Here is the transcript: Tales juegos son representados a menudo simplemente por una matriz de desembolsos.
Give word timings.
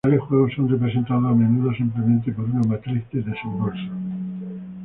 Tales 0.03 0.19
juegos 0.21 0.53
son 0.55 0.67
representados 0.67 1.25
a 1.31 1.35
menudo 1.35 1.71
simplemente 1.75 2.31
por 2.31 2.45
una 2.45 2.61
matriz 2.63 3.03
de 3.11 3.21
desembolsos. 3.21 3.87